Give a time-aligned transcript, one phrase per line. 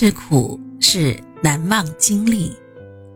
[0.00, 2.56] 吃苦是难忘经历，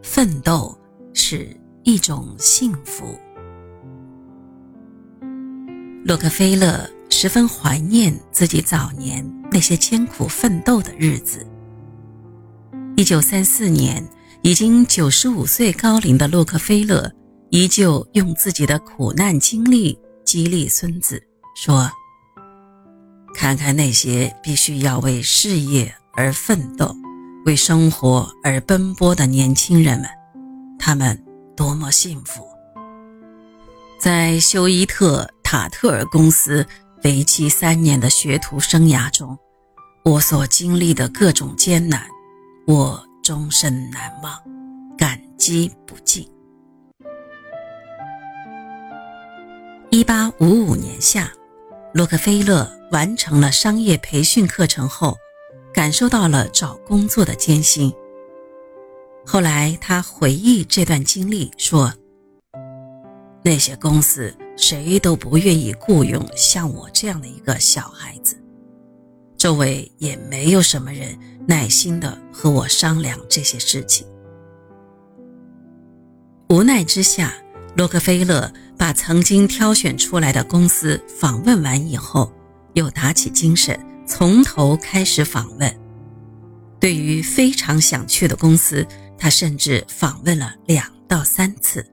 [0.02, 0.78] 奋斗
[1.14, 1.48] 是
[1.82, 3.18] 一种幸福。
[6.04, 11.46] 洛克菲勒十分怀念自己早年那些艰苦奋斗的日子。
[12.98, 14.06] 一九三四年，
[14.42, 17.10] 已经九十五岁高龄的洛克菲勒，
[17.48, 21.18] 依旧用自己的苦难经历激励孙子，
[21.56, 21.90] 说
[23.34, 26.94] ：“看看那些必须要为事业而奋斗、
[27.44, 30.08] 为生活而奔波的年轻人们，
[30.78, 31.24] 他们
[31.56, 32.46] 多么幸福！
[33.98, 36.66] 在休伊特塔特尔公司
[37.04, 39.38] 为期三年的学徒生涯中，
[40.04, 42.06] 我所经历的各种艰难。”
[42.66, 44.32] 我终身难忘，
[44.96, 46.26] 感激不尽。
[49.90, 51.30] 一八五五年夏，
[51.92, 55.14] 洛克菲勒完成了商业培训课程后，
[55.74, 57.92] 感受到了找工作的艰辛。
[59.26, 61.92] 后来他回忆这段经历说
[63.44, 68.36] ：“那些公司谁都不愿意雇佣像我这样的一个小孩子，
[69.36, 74.06] 周围也没有什么人。”耐心的和我商量这些事情。
[76.48, 77.34] 无奈之下，
[77.76, 82.32] 洛克菲勒把曾经挑选出来的公司访问完以后，
[82.72, 85.80] 又打起精神，从头开始访问。
[86.80, 91.86] 对于非常想去的公司，他甚至访问了两到三次。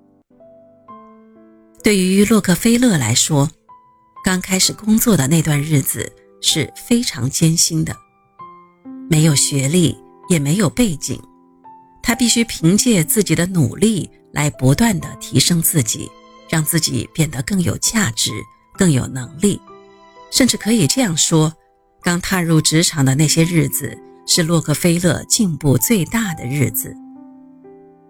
[1.82, 3.50] 对于洛克菲勒来说，
[4.24, 7.96] 刚开始工作的那段日子是非常艰辛的。
[9.10, 9.98] 没有学历，
[10.30, 11.22] 也没有背景，
[12.04, 16.12] 他必须凭借自己的努力来不断的提升自己，
[16.50, 18.32] 让自己变得更有价值、
[18.74, 19.60] 更有能力。
[20.30, 21.54] 甚至可以这样说，
[22.04, 26.96] 刚踏入职场的那些日子是洛克菲勒进步最大的日子。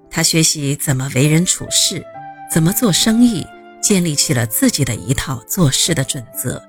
[0.09, 2.03] 他学习怎么为人处事，
[2.51, 3.45] 怎么做生意，
[3.81, 6.61] 建立起了自己的一套做事的准则，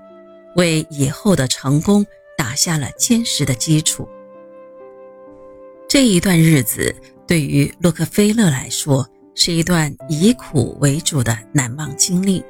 [0.56, 2.05] 为以后的成功
[2.37, 4.09] 打下了坚实的基础。
[5.88, 6.94] 这一段日子
[7.27, 12.44] 对于洛克菲勒来说是一段以苦为主的难忘经历，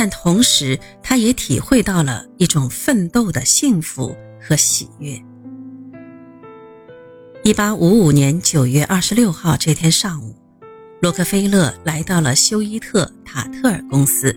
[0.00, 5.22] 但同时他也体会到了一种奋斗的幸福和喜悦。
[7.42, 10.34] 一八五五年九月二十六号这天上午，
[11.02, 14.34] 洛克菲勒来到了休伊特塔特尔公司，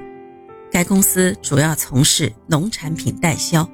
[0.69, 3.66] 该公司主要从事农产品代销。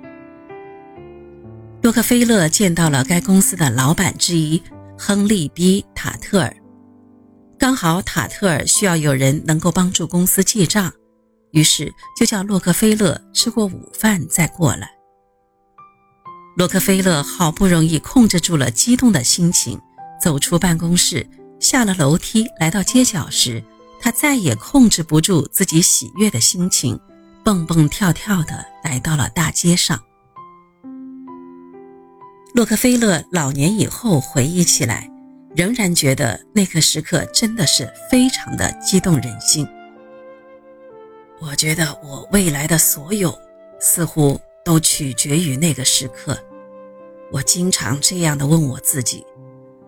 [1.82, 4.62] 洛克菲勒见到了该公司的老板之一
[4.96, 6.56] 亨利 ·B· 塔特尔，
[7.58, 10.94] 刚好塔特尔需要有人能够帮助公司记账，
[11.52, 14.92] 于是就叫洛克菲勒吃过午饭再过来。
[16.56, 19.80] 洛克菲勒好不容易控制住了激动的心情，
[20.22, 21.26] 走出办公室，
[21.59, 23.64] 下了楼梯，来到街角时，
[24.02, 27.00] 他再也控制不住自己喜悦的心情，
[27.46, 30.02] 蹦蹦跳跳地来到了大街上。
[32.54, 35.09] 洛克菲勒老年以后回忆起来，
[35.56, 39.66] 仍然觉得那个时刻真的是非常的激动人心。
[41.42, 43.34] 我觉得我未来的所有
[43.80, 46.38] 似乎都取决于那个时刻。
[47.32, 49.26] 我经常这样的问我自己：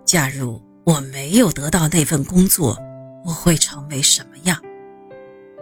[0.06, 2.78] 假如我没有得到那份工作，
[3.26, 4.58] 我会成为什么样？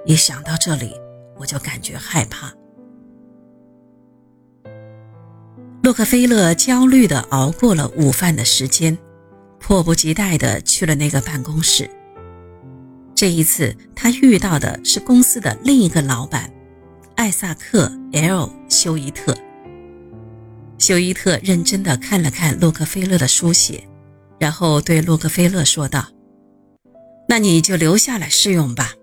[0.06, 0.94] 一想到这里，
[1.38, 2.54] 我就感觉害怕。
[5.82, 8.96] 洛克菲勒焦虑地熬过了午饭的时间，
[9.60, 11.90] 迫不及待地去了那个办公室。
[13.20, 16.50] 这一次，他遇到的是公司的另一个老板，
[17.18, 19.38] 艾萨克 ·L· 休伊特。
[20.78, 23.86] 休伊特认真地看了看洛克菲勒的书写，
[24.40, 26.08] 然后对洛克菲勒说道
[27.28, 28.94] ：“那你就留下来试用吧。”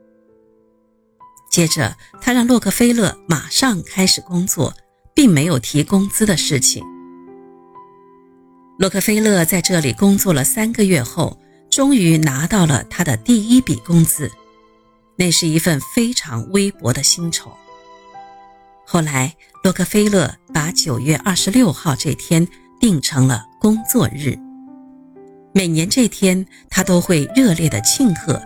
[1.53, 4.73] 接着，他让洛克菲勒马上开始工作。
[5.15, 6.85] 并没有提工资的事情。
[8.79, 11.41] 洛克菲勒在这里工作了三个月后，
[11.77, 14.33] 终于拿到了他的第一笔工资，
[15.15, 17.55] 那是一份非常微薄的薪酬。
[18.87, 22.49] 后来，洛克菲勒把九月二十六号这天
[22.81, 24.39] 定成了工作日，
[25.53, 28.41] 每年这天他都会热烈的庆贺，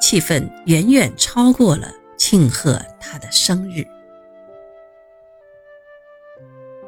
[0.00, 3.84] 气氛远远超过了庆贺他的生日。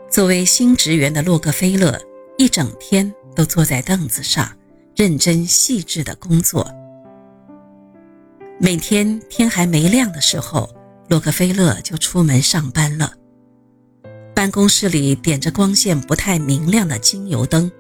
[0.09, 2.01] 作为新职员的洛克菲勒，
[2.37, 4.49] 一整天都坐在凳子上，
[4.99, 6.69] 认真细致的工作。
[8.59, 10.69] 每天天还没亮的时候，
[11.09, 13.13] 洛克菲勒就出门上班了。
[14.35, 17.71] 办公室里点着光线不太明亮的精油灯，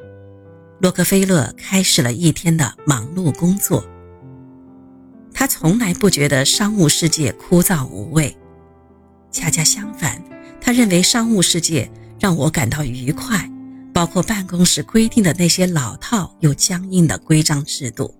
[0.78, 3.84] 洛克菲勒开始了一天的忙碌工作。
[5.34, 8.36] 他从来不觉得商务世界枯燥无味，
[9.32, 10.22] 恰恰相反，
[10.60, 11.90] 他认为商务世界
[12.20, 13.50] 让我感到愉快，
[13.98, 18.14] 包括办公室规定的那些老套又僵硬的规章制度。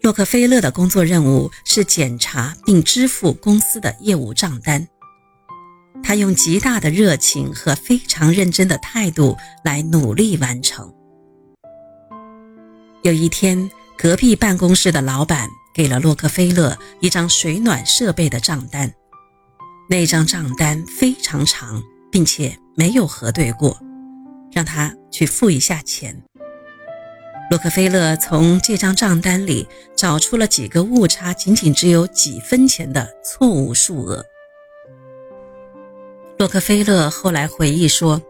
[0.00, 4.86] 洛克菲勒的工作任务是检查并支付公司的业务账单，
[6.04, 10.94] 他用极大的热情和非常认真的态度来努力完成。
[13.02, 13.68] 有一天。
[13.96, 18.92] 隔壁办公室的老板给了洛克菲勒一张水暖设备的账单，
[19.88, 21.80] 那张账单非常长，
[22.14, 23.76] 并且没有核对过，
[24.52, 26.16] 让他去付一下钱。
[27.50, 29.66] 洛克菲勒从这张账单里
[29.96, 34.24] 找出了几个误差仅仅只有几分钱的错误数额。
[36.38, 38.22] 洛克菲勒后来回忆说：“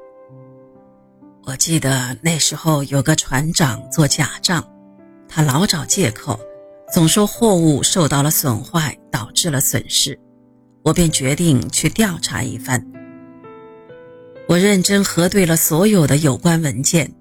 [1.45, 4.67] 我记得那时候有个船长做假账。”
[5.29, 6.41] 他老找借口，
[6.91, 10.19] 总说货物受到了损坏，导致了损失。
[10.83, 12.83] 我便决定去调查一番。
[14.55, 17.13] 我认真核对了所有的有关文件，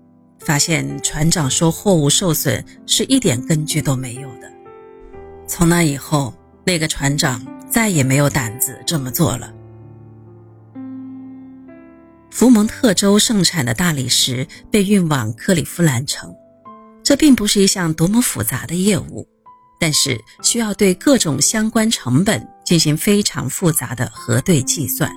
[0.41, 4.53] 发现船长说货物受损是一点根据都没有的。
[5.47, 6.31] 从那以后，
[6.63, 9.51] 那个船长再也没有胆子这么做了。
[12.29, 16.31] 福蒙特州盛产的大理石被运往克利夫兰城。
[17.03, 19.27] 这并不是一项多么复杂的业务，
[19.79, 25.11] 但是需要对各种相关成本进行非常复杂的核对计算，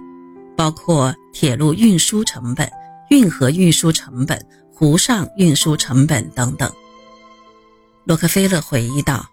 [0.56, 2.70] 包括铁路运输成本、
[3.10, 4.44] 运河运输成本、
[4.74, 6.72] 湖上运输成本等等。
[8.04, 9.26] 洛克菲勒回忆道：“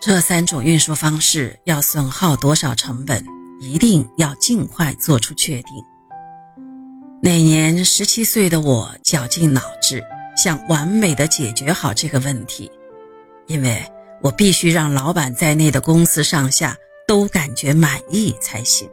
[0.00, 3.24] 这三种运输方式要损耗多少成本，
[3.60, 5.72] 一定要尽快做出确定。”
[7.22, 10.02] 那年十七岁的我绞尽脑汁。
[10.34, 12.70] 想完美的解决好这个问题，
[13.48, 13.84] 因为
[14.22, 16.74] 我必须让老板在内的公司上下
[17.06, 18.88] 都感觉满意才行。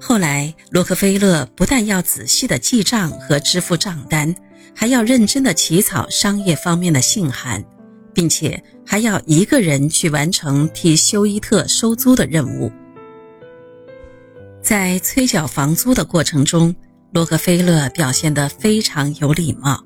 [0.00, 4.34] 后来，洛克菲勒不但要仔细的记账和支付账单，
[4.74, 7.64] 还要认真的起草商业方面的信函，
[8.14, 12.70] 并且还要一个人去完成替休伊特收租的任务。
[14.62, 16.74] 在催缴房租的过程中。
[17.10, 19.82] 洛克菲勒表现得非常有礼貌，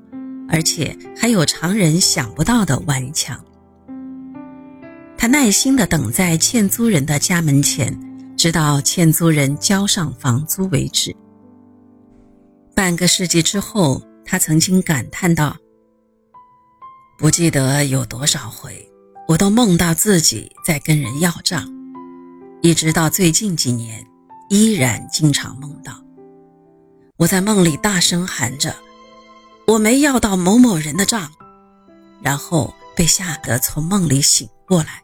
[0.49, 3.45] 而且还有常人想不到的顽强。
[5.17, 7.97] 他耐心地等在欠租人的家门前，
[8.43, 11.15] 直到欠租人交上房租为止。
[12.75, 15.55] 半个世纪之后，他曾经感叹道
[17.17, 18.85] ：“不记得有多少回，
[19.29, 21.65] 我都梦到自己在跟人要账，
[22.61, 24.05] 一直到最近几年，
[24.49, 25.93] 依然经常梦到。”
[27.15, 28.75] 我在梦里大声喊着
[29.67, 31.31] ：“我没要到某某人的账。”
[32.21, 35.01] 然后被吓得从梦里醒过来。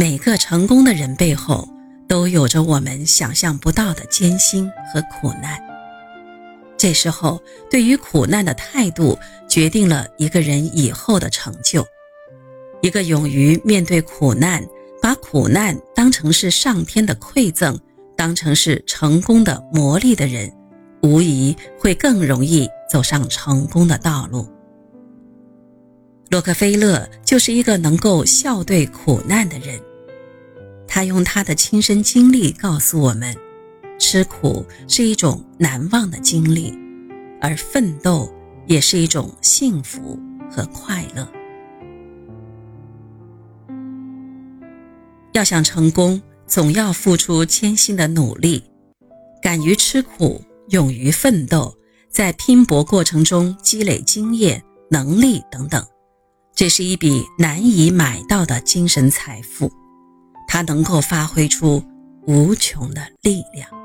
[0.00, 1.68] 每个成功的人背后
[2.08, 5.60] 都有着我们想象不到的艰辛和苦难。
[6.78, 7.38] 这时候，
[7.70, 11.86] 对于苦难的态度决定了一个人以后的成就。
[12.80, 14.66] 一个勇于面对苦难，
[15.02, 17.78] 把苦难当成是上天的馈赠。
[18.16, 20.50] 当成是成功的磨砺的人，
[21.02, 24.48] 无疑会更容易走上成功的道路。
[26.30, 29.78] 洛克菲勒就是一个能够笑对苦难的人，
[30.90, 33.34] 他用他的亲身经历告诉我们，
[33.98, 36.76] 吃苦是一种难忘的经历，
[37.40, 38.30] 而奋斗
[38.66, 40.18] 也是一种幸福
[40.50, 41.26] 和快乐。
[45.32, 46.20] 要想成功。
[46.50, 48.64] 总要付出艰辛的努力，
[49.40, 51.72] 敢于吃苦，勇于奋斗，
[52.08, 55.86] 在拼搏过程中积累经验、能力等等，
[56.56, 59.70] 这是一笔难以买到的精神财富，
[60.60, 61.82] 它能够发挥出
[62.26, 63.79] 无穷的力量。